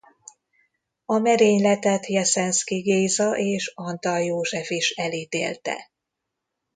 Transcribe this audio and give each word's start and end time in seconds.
A 1.05 1.17
merényletet 1.17 2.05
Jeszenszky 2.07 2.79
Géza 2.81 3.37
és 3.37 3.71
Antall 3.75 4.19
József 4.23 4.69
is 4.69 4.89
elítélte. 4.91 5.91